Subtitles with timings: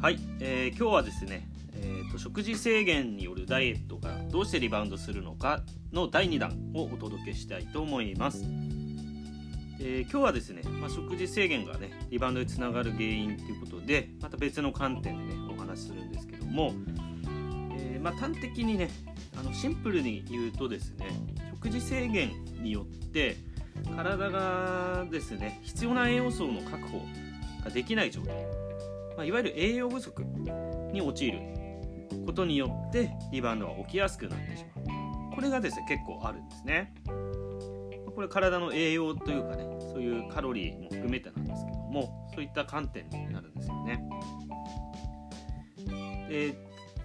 [0.00, 8.44] はい、えー今日はですね、えーと食事制限によるダイエットがどうしてリバウンドするのかの第2弾をお届けしたいと思います、
[9.80, 16.74] えー今日はですね、まあ、食事制限がねリバウンドにつながる原因ということでまた別の観点でねお話しするんですけども、
[17.76, 18.90] えーまあ、端的にね
[19.36, 21.06] あのシンプルに言うとですね
[21.54, 23.36] 食事制限によって
[23.96, 27.02] 体がですね必要な栄養素の確保
[27.64, 28.68] ができない状態。
[29.18, 30.24] まあ、いわゆる栄養不足
[30.92, 31.40] に陥る
[32.24, 34.80] ことによってリバウンドが起きやすくなってしま
[35.32, 35.34] う。
[35.34, 36.94] これがですね結構あるんですね。
[38.14, 44.08] これ体の栄養というかねそういうカロリーも含めてなんですけどもそういった観点になるんですよね。
[46.28, 46.54] で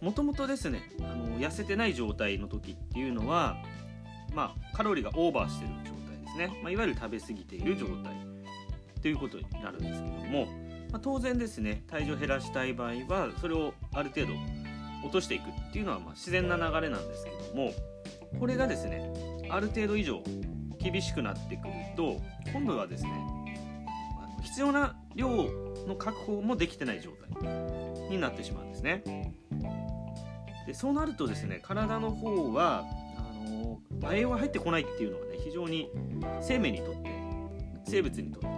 [0.00, 3.56] もともとですねあの痩せてない状態の時っていうのは
[4.34, 8.12] まあカロリーがオーバーしてる状態ですね、まあ、いわゆる食べ過ぎている状態
[9.00, 10.48] ということになるんですけども
[10.92, 14.32] まあ、当然ですね体重を減らしたい場合はそれをある程度
[15.02, 17.72] 落としていくっていうのはま自然な流れなんですけども
[18.38, 19.12] これがですね
[19.50, 20.22] ある程度以上
[20.78, 22.20] 厳しくなってくると
[22.52, 23.10] 今度はですね
[24.42, 25.28] 必要な量
[25.86, 29.02] の確保もできてない状態になってしまうんですね。
[30.66, 32.84] でそうなるとですね体の方は
[33.16, 35.90] あの栄養が入ってこないっていうのはね非常に
[36.40, 37.10] 生命にとって
[37.86, 38.48] 生物にとって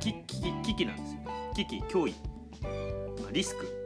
[0.00, 1.20] 危機なんですよ。
[1.54, 2.14] 危機脅威、
[3.22, 3.80] ま、リスク。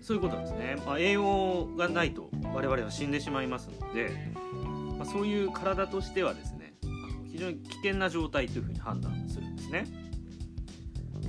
[0.00, 4.10] そういうことなんですね、まあ、栄養がないと我々は死んでしまいますので、
[4.98, 6.74] まあ、そういう体としてはですね
[7.30, 9.86] 非常に危険な状態というふうに判断するんですね。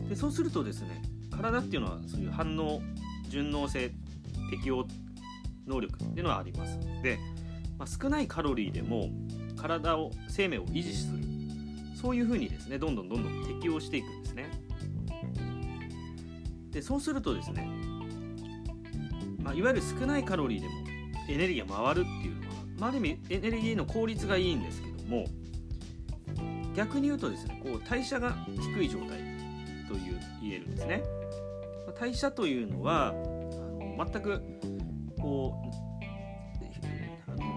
[0.10, 2.82] でそうするとですね体っていうのはそういう反応
[3.30, 3.92] 順応性
[4.50, 4.88] 適応
[5.68, 7.20] 能力っていうのはありますので、
[7.78, 9.10] まあ、少ないカロリーでも
[9.56, 11.41] 体を生命を維持する。
[12.02, 14.50] そういうふうにですねどんどんどんどん適応していくんですね。
[16.72, 17.70] でそうするとですね、
[19.44, 20.74] まあ、いわゆる少ないカロリーでも
[21.30, 25.26] エネルギーが回るっていうのは、まあ、ある意味エネルギーの効率がいいんですけども
[26.76, 28.36] 逆に言うとですねこう代謝が
[28.76, 29.10] 低い状態
[29.88, 31.04] という言えるんですね。
[31.86, 34.42] ま代謝というのはあの全く
[35.20, 35.62] こ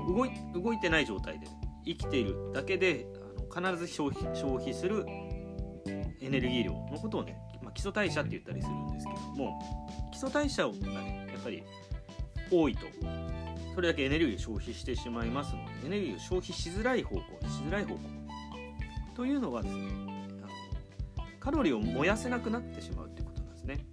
[0.08, 1.46] う動いてない状態で
[1.86, 3.06] 生きているだけで
[3.54, 5.04] 必ず消費消費する
[6.20, 9.60] エネルギー量のことをね、まあ、基礎代謝って言ったりするんですけども
[10.10, 11.62] 基礎代謝がねやっぱり
[12.50, 12.86] 多いと
[13.74, 18.00] それだけエネルギーを消費してしまいますのでエネルギーを消費しづらい方向しづらい方向
[19.14, 19.82] というのはですね
[20.42, 23.86] あのカロリーを燃やせなくなってしまうということなんですね。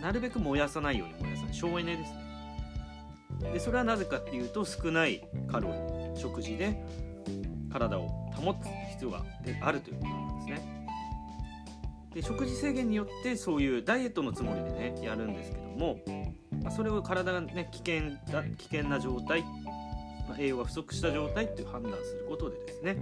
[0.00, 1.54] なるべく燃やさないように燃やさない。
[1.54, 3.52] 省エネですね。
[3.52, 6.76] でそれはなぜかっていうと少ないカロリー食事で
[7.70, 9.24] 体を保つ必要が
[9.60, 10.86] あるということなんですね。
[12.14, 15.98] で食事制限によってそういうダイエットのつもりでねやるんですけども、
[16.62, 19.42] まあ、それを体がね危険だ危険な状態、
[20.28, 22.96] まあ、栄養が不足した状態っていう判断することでですね、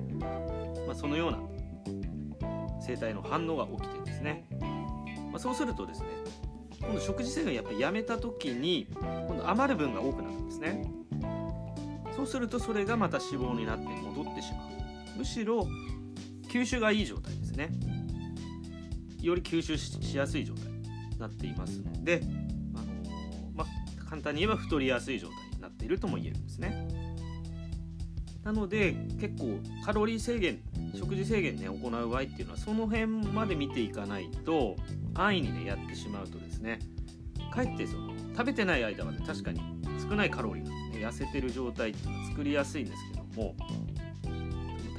[0.86, 1.38] まあ、そのような
[2.80, 4.46] 生体の反応が起きてですね、
[5.30, 6.06] まあ、そうするとですね
[6.80, 10.90] 今度食事制限やっぱりやめた時に今度余る分が多くなるんですね。
[12.16, 14.79] そうするとそれがまた脂肪になって戻ってしまう。
[15.16, 15.68] むしろ
[16.48, 17.70] 吸収がいい状態ですね。
[19.20, 22.22] より吸収しやすい状態になっていますので、
[22.74, 26.88] あのーまあ、簡単に言えば太りやすい状態になっているとも言えるんですね。
[28.42, 30.60] なので結構カロリー制限
[30.94, 34.76] 食事制限ね行う場合っていうのはその辺まで見ていかないと
[35.14, 36.78] 安易にねやってしまうとですね
[37.52, 39.60] かえってその食べてない間はね確かに
[40.00, 43.54] 少ないカロリーなんで、ね、痩せてる状態っていうのは作りやすいんですけども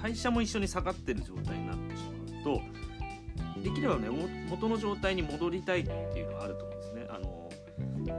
[0.02, 2.62] 代謝も一緒に下がってる状態になってしまうと
[3.62, 4.10] できればね
[4.50, 7.06] 元の状態に戻りたいっていうのはあると思うんですね。
[7.10, 7.50] あの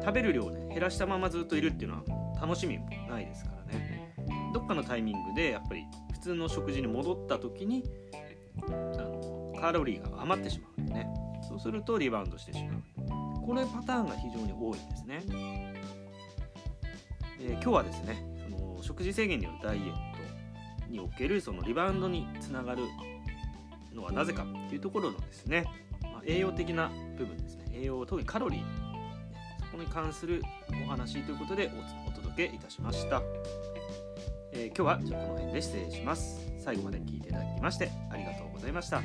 [0.00, 2.02] 食べる量をね減らしたままずっといるっていうのは
[2.40, 4.14] 楽しみもないですからね。
[4.54, 7.84] どっかのタイミングでやっぱり普通の食事に戻った時に
[8.68, 11.08] あのカロリーが余ってしまうんでね。
[11.48, 12.82] そうするとリバウンドしてしまう。
[13.44, 20.11] これパターンが非常に多いんですね、えー今日はですねその食事制限によるダイエット
[20.92, 22.82] におけるそのリバウンドにつながる
[23.92, 25.64] のはなぜかっていうところのですね、
[26.02, 27.64] まあ、栄養的な部分ですね。
[27.72, 28.62] 栄養特にカロリー
[29.70, 30.42] そこに関する
[30.86, 31.70] お話ということで
[32.06, 33.22] おお届けいたしました、
[34.52, 36.52] えー今日はじゃあこの辺で失礼します。
[36.58, 39.02] 最後まで聞いていただきましてありがとうございました。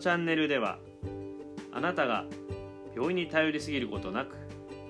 [0.00, 0.78] のチャンネルでは
[1.72, 2.24] あなたが
[2.94, 4.34] 病院に頼りすぎることなく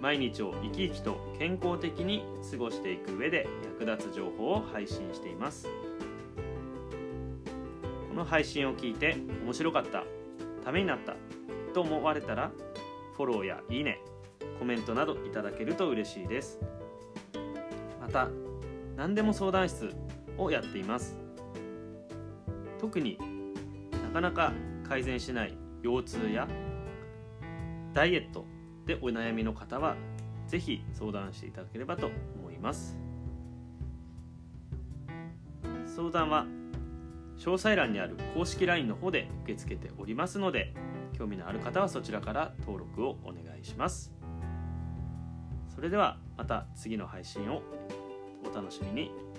[0.01, 3.49] 毎日を生き生きと健康的に過ごしていく上で
[3.81, 5.67] 役立つ情報を配信しています。
[8.09, 10.05] この配信を聞いて面白かった
[10.65, 11.17] ためになった
[11.75, 12.53] と思われたら
[13.17, 13.99] フォローやいいね
[14.61, 16.61] コメントなどいただけると嬉しいです。
[18.01, 18.29] また
[18.97, 19.91] 何でも相談室
[20.39, 21.19] をやっています。
[22.79, 23.19] 特に
[24.05, 24.53] なかなか
[24.91, 25.55] 改善しない
[25.85, 26.49] 腰痛や
[27.95, 28.45] ダイエット
[28.87, 29.95] でお悩みの方は
[30.49, 32.99] 是非相談していただければと思います。
[35.87, 36.45] 相談は
[37.39, 40.75] 詳細欄にある公式 LINE の方で受け付けておりますので
[41.17, 44.13] 興味のある方はそちらから登録をお願いします。
[45.73, 47.63] それではまた次の配信を
[48.45, 49.30] お楽しみに。